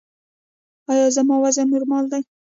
[0.91, 2.21] ایا زما وزن نورمال دی؟